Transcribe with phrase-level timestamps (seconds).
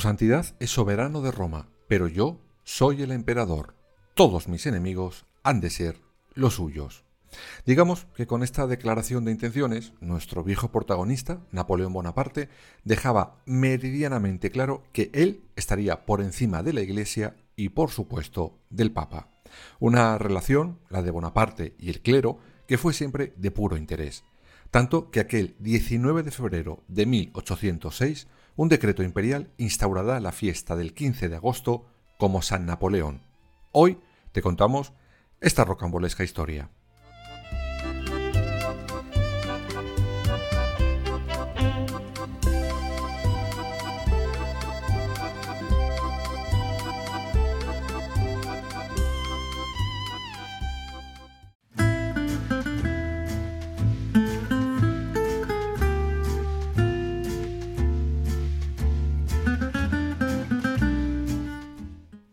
[0.00, 3.74] Santidad es soberano de Roma, pero yo soy el emperador.
[4.14, 6.00] Todos mis enemigos han de ser
[6.34, 7.04] los suyos.
[7.64, 12.48] Digamos que con esta declaración de intenciones, nuestro viejo protagonista, Napoleón Bonaparte,
[12.84, 18.92] dejaba meridianamente claro que él estaría por encima de la Iglesia y, por supuesto, del
[18.92, 19.28] Papa.
[19.78, 24.24] Una relación, la de Bonaparte y el clero, que fue siempre de puro interés.
[24.70, 28.28] Tanto que aquel 19 de febrero de 1806
[28.60, 31.86] un decreto imperial instaurará la fiesta del 15 de agosto
[32.18, 33.22] como San Napoleón.
[33.72, 34.00] Hoy
[34.32, 34.92] te contamos
[35.40, 36.68] esta rocambolesca historia.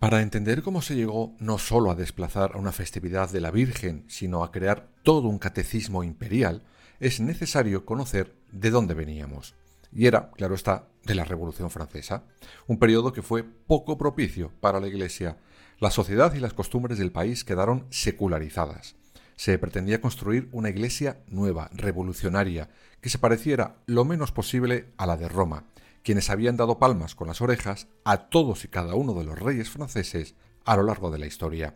[0.10, 4.06] Para entender cómo se llegó no solo a desplazar a una festividad de la Virgen,
[4.08, 6.64] sino a crear todo un catecismo imperial,
[7.02, 9.54] es necesario conocer de dónde veníamos.
[9.92, 12.24] Y era, claro está, de la Revolución Francesa,
[12.68, 15.40] un periodo que fue poco propicio para la Iglesia.
[15.78, 18.96] La sociedad y las costumbres del país quedaron secularizadas.
[19.36, 22.70] Se pretendía construir una iglesia nueva, revolucionaria,
[23.02, 25.66] que se pareciera lo menos posible a la de Roma,
[26.08, 29.70] quienes habían dado palmas con las orejas a todos y cada uno de los reyes
[29.70, 31.76] franceses a lo largo de la historia.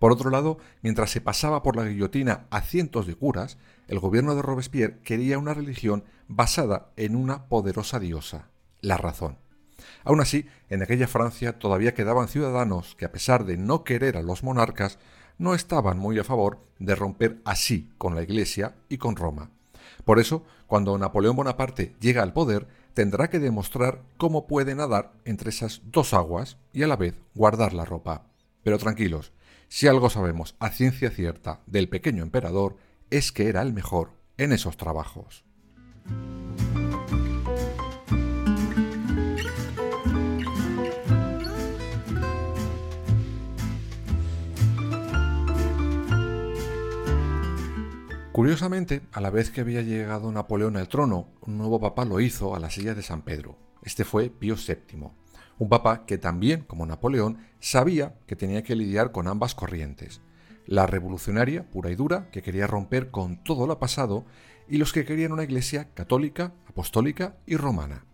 [0.00, 4.34] Por otro lado, mientras se pasaba por la guillotina a cientos de curas, el gobierno
[4.34, 9.38] de Robespierre quería una religión basada en una poderosa diosa, la razón.
[10.02, 14.22] Aún así, en aquella Francia todavía quedaban ciudadanos que, a pesar de no querer a
[14.22, 14.98] los monarcas,
[15.38, 19.52] no estaban muy a favor de romper así con la Iglesia y con Roma.
[20.04, 25.48] Por eso, cuando Napoleón Bonaparte llega al poder, tendrá que demostrar cómo puede nadar entre
[25.48, 28.26] esas dos aguas y a la vez guardar la ropa.
[28.62, 29.32] Pero tranquilos,
[29.68, 32.76] si algo sabemos a ciencia cierta del pequeño emperador
[33.08, 35.44] es que era el mejor en esos trabajos.
[48.40, 52.56] Curiosamente, a la vez que había llegado Napoleón al trono, un nuevo papa lo hizo
[52.56, 53.58] a la silla de San Pedro.
[53.82, 55.10] Este fue Pío VII,
[55.58, 60.22] un papa que también, como Napoleón, sabía que tenía que lidiar con ambas corrientes,
[60.64, 64.24] la revolucionaria pura y dura, que quería romper con todo lo pasado,
[64.66, 68.06] y los que querían una iglesia católica, apostólica y romana.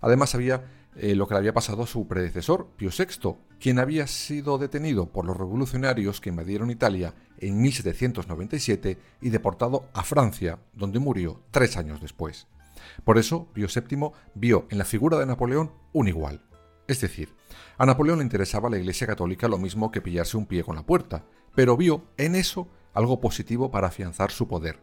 [0.00, 0.62] Además había
[0.96, 5.06] eh, lo que le había pasado a su predecesor, Pío VI, quien había sido detenido
[5.06, 11.76] por los revolucionarios que invadieron Italia en 1797 y deportado a Francia, donde murió tres
[11.76, 12.46] años después.
[13.04, 16.42] Por eso, Pío VII vio en la figura de Napoleón un igual.
[16.88, 17.34] Es decir,
[17.78, 20.84] a Napoleón le interesaba la Iglesia Católica lo mismo que pillarse un pie con la
[20.84, 21.24] puerta,
[21.54, 24.78] pero vio en eso algo positivo para afianzar su poder.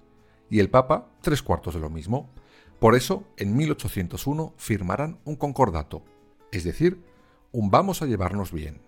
[0.49, 2.31] Y el Papa, tres cuartos de lo mismo.
[2.79, 6.01] Por eso, en 1801 firmarán un concordato,
[6.53, 7.03] es decir,
[7.51, 8.81] un vamos a llevarnos bien.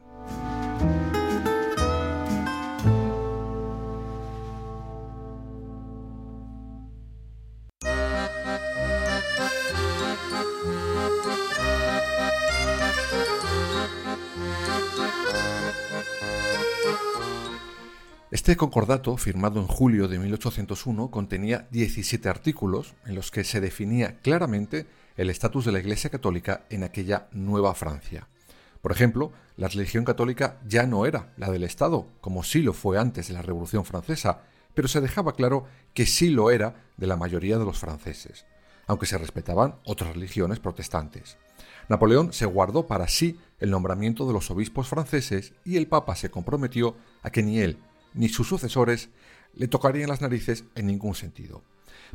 [18.41, 24.19] Este concordato, firmado en julio de 1801, contenía 17 artículos en los que se definía
[24.21, 28.27] claramente el estatus de la Iglesia Católica en aquella nueva Francia.
[28.81, 32.97] Por ejemplo, la religión católica ya no era la del Estado, como sí lo fue
[32.97, 34.41] antes de la Revolución Francesa,
[34.73, 38.47] pero se dejaba claro que sí lo era de la mayoría de los franceses,
[38.87, 41.37] aunque se respetaban otras religiones protestantes.
[41.89, 46.31] Napoleón se guardó para sí el nombramiento de los obispos franceses y el Papa se
[46.31, 47.77] comprometió a que ni él
[48.13, 49.09] ni sus sucesores
[49.53, 51.63] le tocarían las narices en ningún sentido.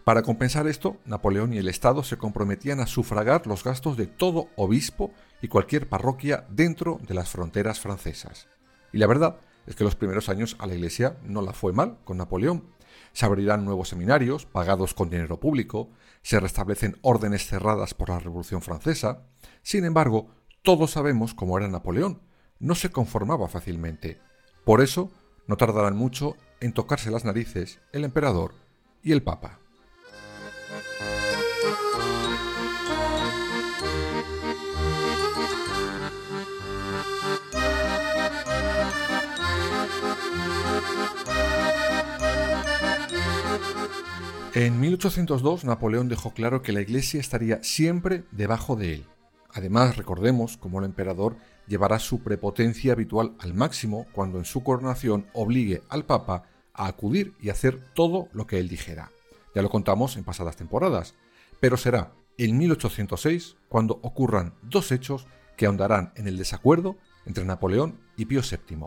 [0.05, 4.49] Para compensar esto, Napoleón y el Estado se comprometían a sufragar los gastos de todo
[4.57, 5.13] obispo
[5.43, 8.49] y cualquier parroquia dentro de las fronteras francesas.
[8.93, 11.99] Y la verdad es que los primeros años a la Iglesia no la fue mal
[12.05, 12.65] con Napoleón.
[13.13, 15.91] Se abrirán nuevos seminarios, pagados con dinero público,
[16.23, 19.23] se restablecen órdenes cerradas por la Revolución Francesa.
[19.63, 20.29] Sin embargo,
[20.63, 22.21] todos sabemos cómo era Napoleón.
[22.59, 24.21] No se conformaba fácilmente.
[24.65, 25.11] Por eso,
[25.47, 28.55] no tardarán mucho en tocarse las narices el emperador
[29.03, 29.59] y el papa.
[44.57, 49.05] En 1802 Napoleón dejó claro que la Iglesia estaría siempre debajo de él.
[49.53, 55.27] Además, recordemos cómo el emperador llevará su prepotencia habitual al máximo cuando en su coronación
[55.33, 59.11] obligue al Papa a acudir y hacer todo lo que él dijera.
[59.55, 61.15] Ya lo contamos en pasadas temporadas,
[61.61, 65.27] pero será en 1806 cuando ocurran dos hechos
[65.57, 68.87] que ahondarán en el desacuerdo entre Napoleón y Pío VII.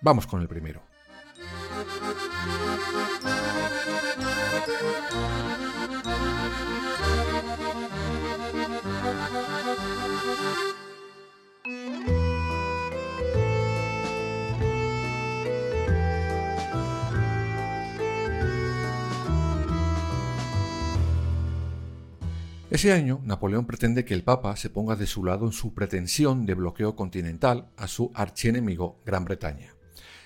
[0.00, 0.93] Vamos con el primero.
[22.74, 26.44] Ese año, Napoleón pretende que el Papa se ponga de su lado en su pretensión
[26.44, 29.76] de bloqueo continental a su archienemigo Gran Bretaña.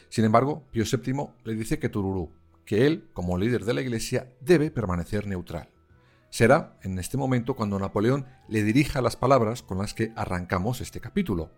[0.08, 2.32] Sin embargo, Pío VII le dice que Tururú,
[2.64, 5.68] que él, como líder de la Iglesia, debe permanecer neutral.
[6.30, 11.02] Será en este momento cuando Napoleón le dirija las palabras con las que arrancamos este
[11.02, 11.50] capítulo.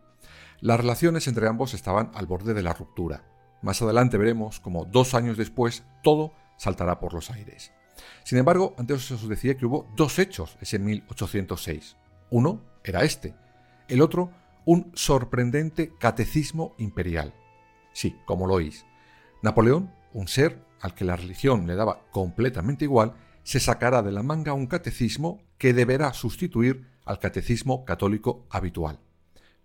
[0.60, 3.22] Las relaciones entre ambos estaban al borde de la ruptura.
[3.62, 7.70] Más adelante veremos cómo dos años después todo saltará por los aires.
[8.24, 11.96] Sin embargo, antes os decía que hubo dos hechos ese 1806.
[12.30, 13.34] Uno era este,
[13.88, 14.30] el otro
[14.64, 17.34] un sorprendente catecismo imperial.
[17.92, 18.84] Sí, como lo oís.
[19.42, 24.22] Napoleón, un ser al que la religión le daba completamente igual, se sacará de la
[24.22, 29.00] manga un catecismo que deberá sustituir al catecismo católico habitual.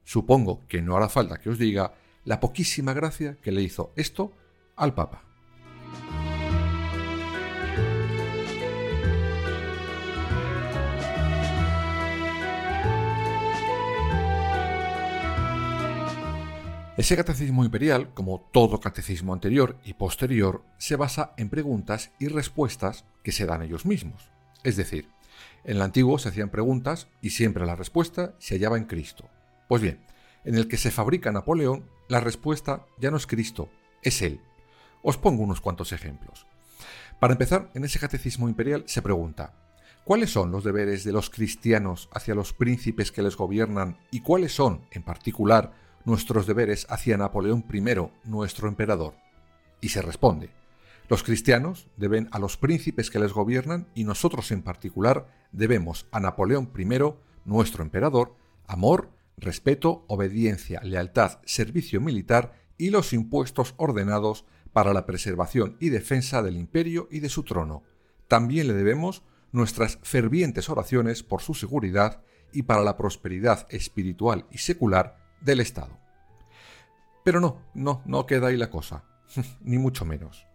[0.03, 1.93] Supongo que no hará falta que os diga
[2.23, 4.31] la poquísima gracia que le hizo esto
[4.75, 5.24] al Papa.
[16.97, 23.03] Ese catecismo imperial, como todo catecismo anterior y posterior, se basa en preguntas y respuestas
[23.21, 24.29] que se dan ellos mismos.
[24.63, 25.09] Es decir,
[25.65, 29.29] en el antiguo se hacían preguntas y siempre la respuesta se hallaba en Cristo.
[29.67, 30.05] Pues bien,
[30.45, 33.67] en el que se fabrica Napoleón, la respuesta ya no es Cristo,
[34.01, 34.39] es Él.
[35.03, 36.47] Os pongo unos cuantos ejemplos.
[37.19, 39.53] Para empezar, en ese catecismo imperial se pregunta,
[40.05, 44.55] ¿cuáles son los deberes de los cristianos hacia los príncipes que les gobiernan y cuáles
[44.55, 45.73] son, en particular,
[46.05, 49.15] nuestros deberes hacia Napoleón I, nuestro emperador?
[49.81, 50.49] Y se responde,
[51.09, 56.19] los cristianos deben a los príncipes que les gobiernan y nosotros en particular debemos a
[56.19, 56.87] Napoleón I,
[57.45, 58.35] nuestro emperador,
[58.67, 66.41] amor, respeto, obediencia, lealtad, servicio militar y los impuestos ordenados para la preservación y defensa
[66.41, 67.83] del imperio y de su trono.
[68.27, 74.57] También le debemos nuestras fervientes oraciones por su seguridad y para la prosperidad espiritual y
[74.57, 75.97] secular del Estado.
[77.23, 79.03] Pero no, no, no queda ahí la cosa,
[79.61, 80.45] ni mucho menos.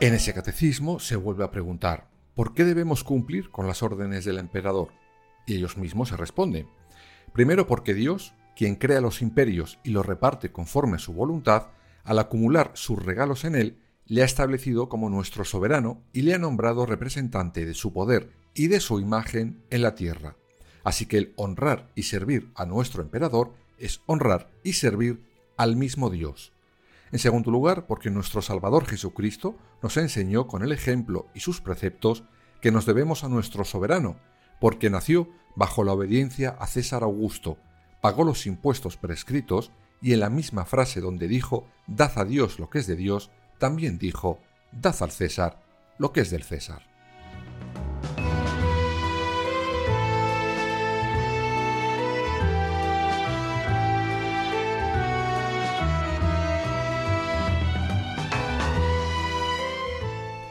[0.00, 4.38] En ese catecismo se vuelve a preguntar, ¿por qué debemos cumplir con las órdenes del
[4.38, 4.88] emperador?
[5.46, 6.66] Y ellos mismos se responden,
[7.32, 11.68] primero porque Dios, quien crea los imperios y los reparte conforme a su voluntad,
[12.04, 16.38] al acumular sus regalos en él, le ha establecido como nuestro soberano y le ha
[16.38, 20.36] nombrado representante de su poder y de su imagen en la tierra.
[20.84, 25.22] Así que el honrar y servir a nuestro emperador es honrar y servir
[25.56, 26.52] al mismo Dios.
[27.12, 32.24] En segundo lugar, porque nuestro Salvador Jesucristo nos enseñó con el ejemplo y sus preceptos
[32.60, 34.16] que nos debemos a nuestro soberano,
[34.60, 37.58] porque nació bajo la obediencia a César Augusto,
[38.00, 42.68] pagó los impuestos prescritos y en la misma frase donde dijo, Dad a Dios lo
[42.68, 44.40] que es de Dios, también dijo,
[44.72, 45.62] Dad al César
[45.98, 46.91] lo que es del César.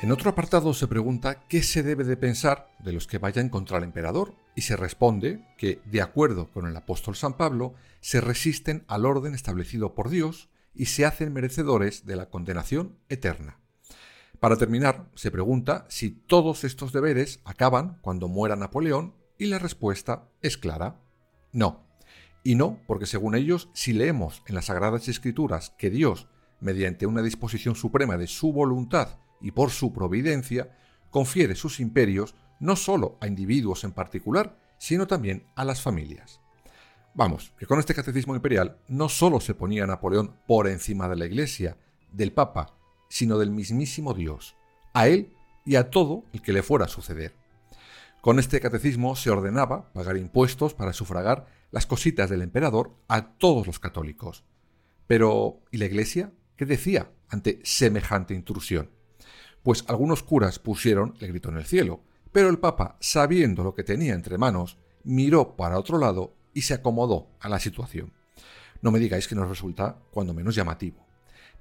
[0.02, 3.78] En otro apartado se pregunta qué se debe de pensar de los que vayan contra
[3.78, 8.84] el emperador y se responde que, de acuerdo con el apóstol San Pablo, se resisten
[8.88, 13.60] al orden establecido por Dios y se hacen merecedores de la condenación eterna.
[14.40, 20.28] Para terminar, se pregunta si todos estos deberes acaban cuando muera Napoleón y la respuesta
[20.42, 21.00] es clara.
[21.52, 21.86] No.
[22.44, 26.28] Y no porque según ellos, si leemos en las Sagradas Escrituras que Dios,
[26.60, 30.76] mediante una disposición suprema de su voluntad y por su providencia,
[31.10, 36.40] confiere sus imperios no solo a individuos en particular, sino también a las familias.
[37.14, 41.26] Vamos, que con este catecismo imperial no solo se ponía Napoleón por encima de la
[41.26, 41.78] Iglesia,
[42.12, 42.78] del Papa,
[43.10, 44.56] sino del mismísimo Dios,
[44.94, 45.34] a él
[45.66, 47.36] y a todo el que le fuera a suceder.
[48.22, 53.68] Con este catecismo se ordenaba pagar impuestos para sufragar las cositas del emperador a todos
[53.68, 54.46] los católicos.
[55.08, 56.32] Pero, ¿y la Iglesia?
[56.56, 58.90] ¿Qué decía ante semejante intrusión?
[59.64, 62.02] Pues algunos curas pusieron el grito en el cielo,
[62.32, 66.74] pero el Papa, sabiendo lo que tenía entre manos, miró para otro lado y se
[66.74, 68.14] acomodó a la situación.
[68.82, 71.06] No me digáis que nos resulta cuando menos llamativo.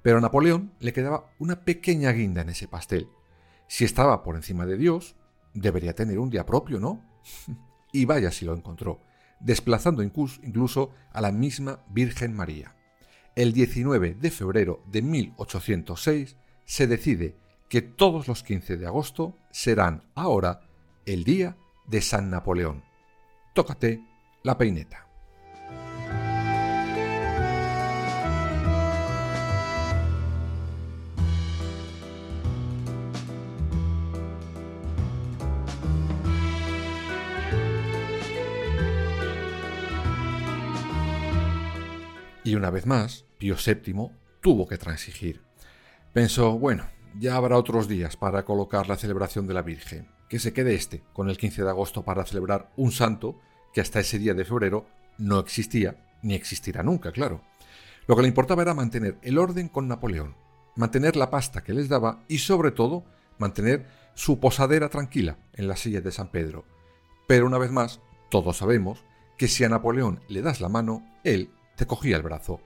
[0.01, 3.07] Pero a Napoleón le quedaba una pequeña guinda en ese pastel.
[3.67, 5.15] Si estaba por encima de Dios,
[5.53, 7.03] debería tener un día propio, ¿no?
[7.93, 9.01] y vaya si lo encontró,
[9.39, 12.75] desplazando incluso a la misma Virgen María.
[13.35, 17.37] El 19 de febrero de 1806 se decide
[17.71, 20.67] que todos los 15 de agosto serán ahora
[21.05, 21.55] el día
[21.87, 22.83] de San Napoleón.
[23.53, 24.03] Tócate
[24.43, 25.07] la peineta.
[42.43, 44.09] Y una vez más, Pío VII
[44.41, 45.41] tuvo que transigir.
[46.11, 46.85] Pensó, bueno,
[47.19, 51.03] ya habrá otros días para colocar la celebración de la Virgen, que se quede este
[51.13, 53.39] con el 15 de agosto para celebrar un santo
[53.73, 54.85] que hasta ese día de febrero
[55.17, 57.41] no existía ni existirá nunca, claro.
[58.07, 60.35] Lo que le importaba era mantener el orden con Napoleón,
[60.75, 63.03] mantener la pasta que les daba y sobre todo
[63.37, 66.65] mantener su posadera tranquila en la silla de San Pedro.
[67.27, 69.03] Pero una vez más, todos sabemos
[69.37, 72.61] que si a Napoleón le das la mano, él te cogía el brazo.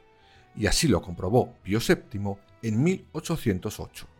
[0.56, 4.15] Y así lo comprobó Pío VII en 1808.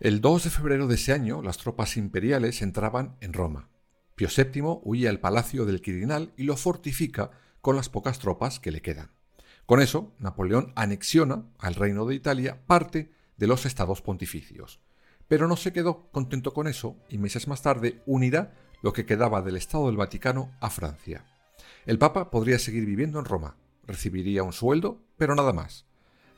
[0.00, 3.68] El 2 de febrero de ese año, las tropas imperiales entraban en Roma.
[4.14, 8.70] Pío VII huye al palacio del Quirinal y lo fortifica con las pocas tropas que
[8.70, 9.10] le quedan.
[9.66, 14.80] Con eso, Napoleón anexiona al reino de Italia parte de los estados pontificios.
[15.28, 19.42] Pero no se quedó contento con eso y meses más tarde unirá lo que quedaba
[19.42, 21.26] del Estado del Vaticano a Francia.
[21.84, 25.84] El Papa podría seguir viviendo en Roma, recibiría un sueldo, pero nada más.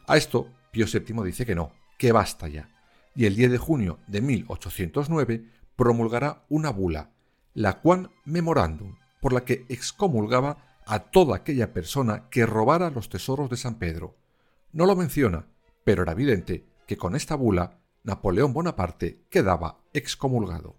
[0.09, 2.69] A esto, Pío VII dice que no, que basta ya
[3.14, 5.45] y el 10 de junio de 1809
[5.76, 7.11] promulgará una bula,
[7.54, 13.49] la Quan Memorandum, por la que excomulgaba a toda aquella persona que robara los tesoros
[13.50, 14.16] de San Pedro.
[14.73, 15.47] No lo menciona,
[15.85, 20.76] pero era evidente que con esta bula Napoleón Bonaparte quedaba excomulgado.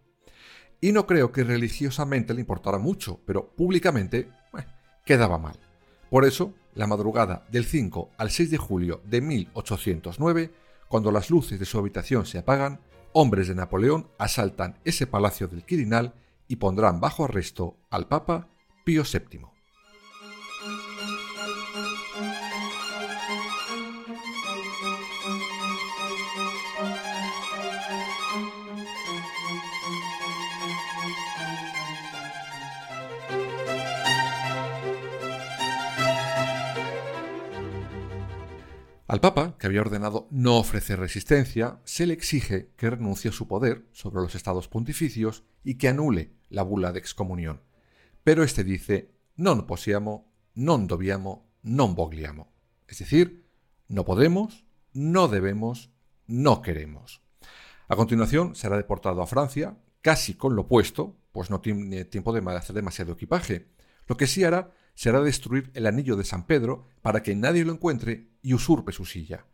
[0.82, 4.30] Y no creo que religiosamente le importara mucho, pero públicamente
[5.06, 5.58] quedaba mal.
[6.10, 10.52] Por eso, la madrugada del 5 al 6 de julio de 1809,
[10.94, 12.80] cuando las luces de su habitación se apagan,
[13.14, 16.14] hombres de Napoleón asaltan ese palacio del Quirinal
[16.48, 18.48] y pondrán bajo arresto al Papa
[18.86, 19.53] Pío VII.
[39.14, 43.48] Al Papa, que había ordenado no ofrecer resistencia, se le exige que renuncie a su
[43.48, 47.62] poder sobre los estados pontificios y que anule la bula de excomunión.
[48.24, 52.50] Pero éste dice non possiamo, non dobbiamo, non vogliamo.
[52.90, 53.46] Es decir,
[53.88, 55.94] no podemos, no debemos,
[56.26, 57.22] no queremos.
[57.90, 62.42] A continuación será deportado a Francia, casi con lo puesto, pues no tiene tiempo de
[62.58, 63.70] hacer demasiado equipaje.
[64.08, 67.74] Lo que sí hará será destruir el anillo de San Pedro para que nadie lo
[67.74, 69.46] encuentre y usurpe su silla.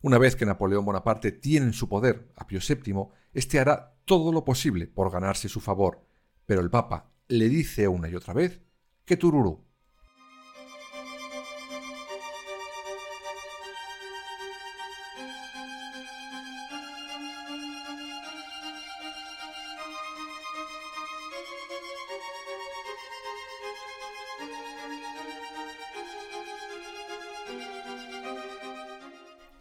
[0.00, 4.32] Una vez que Napoleón Bonaparte tiene en su poder a Pío VII, éste hará todo
[4.32, 6.04] lo posible por ganarse su favor,
[6.46, 8.60] pero el Papa le dice una y otra vez
[9.04, 9.67] que Tururú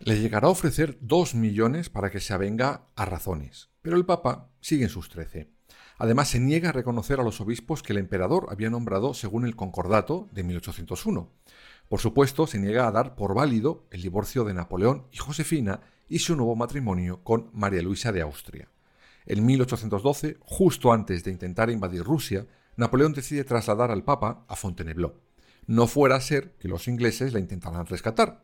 [0.08, 4.48] Le llegará a ofrecer dos millones para que se avenga a razones, pero el Papa
[4.62, 5.52] sigue en sus trece.
[5.98, 9.58] Además, se niega a reconocer a los obispos que el emperador había nombrado según el
[9.58, 11.30] Concordato de 1801.
[11.90, 16.20] Por supuesto, se niega a dar por válido el divorcio de Napoleón y Josefina y
[16.20, 18.70] su nuevo matrimonio con María Luisa de Austria.
[19.26, 22.48] En 1812, justo antes de intentar invadir Rusia,
[22.78, 25.16] Napoleón decide trasladar al Papa a Fontainebleau.
[25.66, 28.42] No fuera a ser que los ingleses la intentaran rescatar.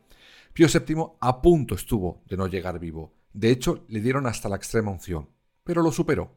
[0.53, 3.15] Pío VII a punto estuvo de no llegar vivo.
[3.33, 5.29] De hecho, le dieron hasta la extrema unción,
[5.63, 6.36] pero lo superó.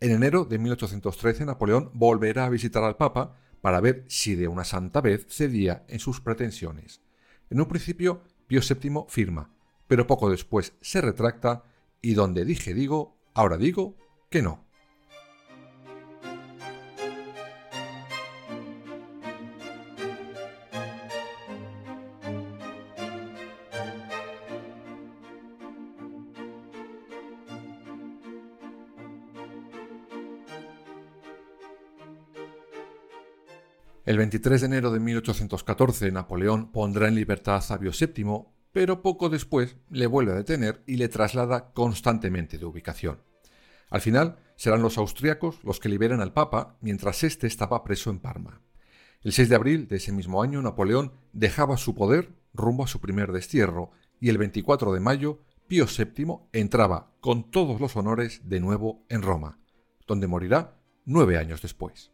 [0.00, 4.64] En enero de 1813, Napoleón volverá a visitar al Papa para ver si de una
[4.64, 7.02] santa vez cedía en sus pretensiones.
[7.50, 9.54] En un principio, Pío VII firma,
[9.86, 11.64] pero poco después se retracta
[12.00, 13.98] y donde dije digo, ahora digo
[14.30, 14.64] que no.
[34.04, 39.28] El 23 de enero de 1814 Napoleón pondrá en libertad a Pío VII, pero poco
[39.28, 43.22] después le vuelve a detener y le traslada constantemente de ubicación.
[43.90, 48.18] Al final serán los austriacos los que liberan al Papa mientras éste estaba preso en
[48.18, 48.60] Parma.
[49.20, 53.00] El 6 de abril de ese mismo año Napoleón dejaba su poder rumbo a su
[53.00, 58.58] primer destierro y el 24 de mayo Pío VII entraba con todos los honores de
[58.58, 59.60] nuevo en Roma,
[60.08, 62.10] donde morirá nueve años después.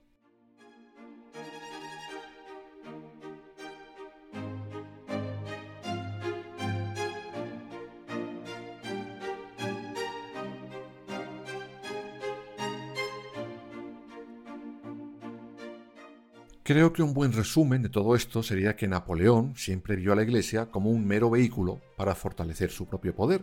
[16.68, 20.22] Creo que un buen resumen de todo esto sería que Napoleón siempre vio a la
[20.22, 23.42] Iglesia como un mero vehículo para fortalecer su propio poder.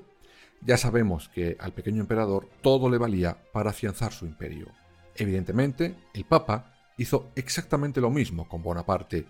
[0.62, 4.68] Ya sabemos que al pequeño emperador todo le valía para afianzar su imperio.
[5.16, 9.26] Evidentemente, el Papa hizo exactamente lo mismo con Bonaparte.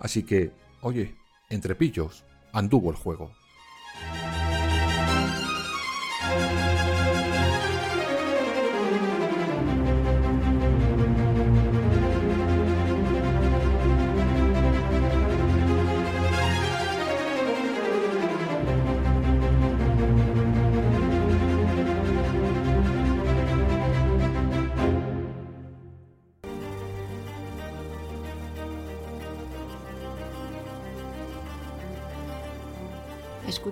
[0.00, 1.14] Así que, oye,
[1.48, 3.30] entre pillos, anduvo el juego.